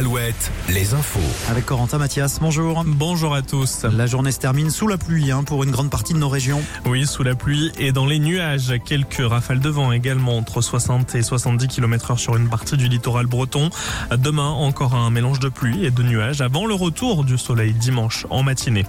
[0.00, 1.20] Alouette, les infos.
[1.50, 2.84] Avec Corentin Mathias, bonjour.
[2.86, 3.84] Bonjour à tous.
[3.84, 6.62] La journée se termine sous la pluie hein, pour une grande partie de nos régions.
[6.86, 8.72] Oui, sous la pluie et dans les nuages.
[8.86, 12.88] Quelques rafales de vent également entre 60 et 70 km heure sur une partie du
[12.88, 13.68] littoral breton.
[14.16, 18.26] Demain, encore un mélange de pluie et de nuages avant le retour du soleil dimanche
[18.30, 18.86] en matinée.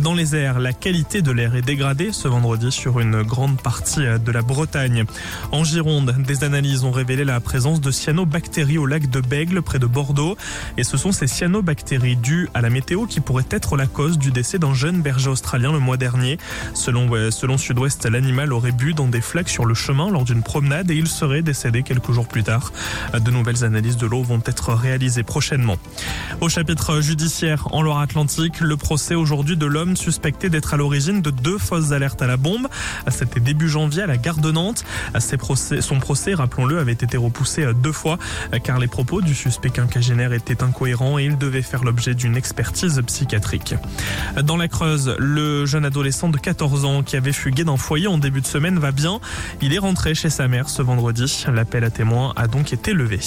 [0.00, 4.00] Dans les airs, la qualité de l'air est dégradée ce vendredi sur une grande partie
[4.00, 5.04] de la Bretagne.
[5.52, 9.78] En Gironde, des analyses ont révélé la présence de cyanobactéries au lac de Bègle près
[9.78, 10.37] de Bordeaux.
[10.76, 14.30] Et ce sont ces cyanobactéries dues à la météo qui pourraient être la cause du
[14.30, 16.38] décès d'un jeune berger australien le mois dernier.
[16.74, 20.94] Selon, Sud-Ouest, l'animal aurait bu dans des flaques sur le chemin lors d'une promenade et
[20.94, 22.72] il serait décédé quelques jours plus tard.
[23.18, 25.76] De nouvelles analyses de l'eau vont être réalisées prochainement.
[26.40, 31.30] Au chapitre judiciaire en Loire-Atlantique, le procès aujourd'hui de l'homme suspecté d'être à l'origine de
[31.30, 32.68] deux fausses alertes à la bombe.
[33.08, 34.84] C'était début janvier à la gare de Nantes.
[35.18, 38.18] Son procès, rappelons-le, avait été repoussé deux fois
[38.62, 43.00] car les propos du suspect quinquagénaire était incohérent et il devait faire l'objet d'une expertise
[43.06, 43.74] psychiatrique.
[44.42, 48.18] Dans la Creuse, le jeune adolescent de 14 ans qui avait fugué d'un foyer en
[48.18, 49.20] début de semaine va bien.
[49.62, 51.44] Il est rentré chez sa mère ce vendredi.
[51.52, 53.18] L'appel à témoins a donc été levé.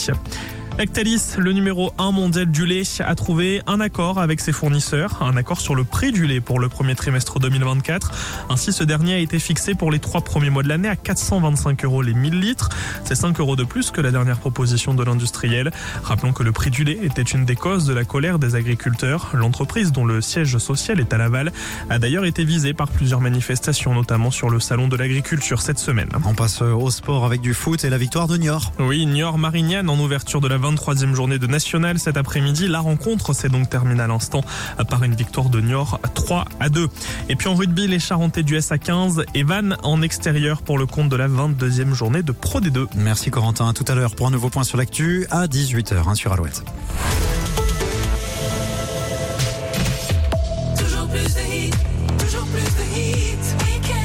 [0.81, 5.37] Lactalis, le numéro 1 mondial du lait, a trouvé un accord avec ses fournisseurs, un
[5.37, 8.47] accord sur le prix du lait pour le premier trimestre 2024.
[8.49, 11.85] Ainsi, ce dernier a été fixé pour les trois premiers mois de l'année à 425
[11.85, 12.69] euros les 1000 litres.
[13.05, 15.71] C'est 5 euros de plus que la dernière proposition de l'industriel.
[16.01, 19.29] Rappelons que le prix du lait était une des causes de la colère des agriculteurs.
[19.35, 21.51] L'entreprise, dont le siège social est à Laval,
[21.91, 26.09] a d'ailleurs été visée par plusieurs manifestations, notamment sur le salon de l'agriculture cette semaine.
[26.25, 28.73] On passe au sport avec du foot et la victoire de Niort.
[28.79, 32.67] Oui, Niort-Marignane en ouverture de la 23e journée de National cet après-midi.
[32.67, 34.41] La rencontre s'est donc terminée à l'instant
[34.89, 36.87] par une victoire de Niort 3 à 2.
[37.29, 41.09] Et puis en rugby, les Charentais du SA15 et Van en extérieur pour le compte
[41.09, 42.87] de la 22e journée de Pro D2.
[42.95, 43.69] Merci Corentin.
[43.69, 46.63] À tout à l'heure pour un nouveau point sur l'actu à 18h hein, sur Alouette.